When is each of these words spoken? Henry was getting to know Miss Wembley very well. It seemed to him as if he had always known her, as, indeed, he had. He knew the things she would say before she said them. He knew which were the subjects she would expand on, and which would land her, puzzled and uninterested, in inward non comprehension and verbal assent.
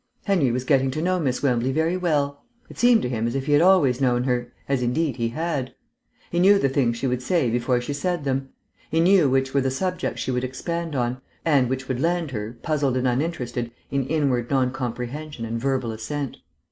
Henry 0.23 0.49
was 0.51 0.63
getting 0.63 0.89
to 0.89 0.99
know 0.99 1.19
Miss 1.19 1.43
Wembley 1.43 1.71
very 1.71 1.95
well. 1.95 2.43
It 2.71 2.79
seemed 2.79 3.03
to 3.03 3.07
him 3.07 3.27
as 3.27 3.35
if 3.35 3.45
he 3.45 3.51
had 3.51 3.61
always 3.61 4.01
known 4.01 4.23
her, 4.23 4.51
as, 4.67 4.81
indeed, 4.81 5.17
he 5.17 5.27
had. 5.29 5.75
He 6.31 6.39
knew 6.39 6.57
the 6.57 6.69
things 6.69 6.97
she 6.97 7.05
would 7.05 7.21
say 7.21 7.51
before 7.51 7.79
she 7.79 7.93
said 7.93 8.23
them. 8.23 8.49
He 8.89 8.99
knew 8.99 9.29
which 9.29 9.53
were 9.53 9.61
the 9.61 9.69
subjects 9.69 10.19
she 10.19 10.31
would 10.31 10.43
expand 10.43 10.95
on, 10.95 11.21
and 11.45 11.69
which 11.69 11.87
would 11.87 12.01
land 12.01 12.31
her, 12.31 12.57
puzzled 12.63 12.97
and 12.97 13.07
uninterested, 13.07 13.69
in 13.91 14.07
inward 14.07 14.49
non 14.49 14.71
comprehension 14.71 15.45
and 15.45 15.59
verbal 15.61 15.91
assent. 15.91 16.37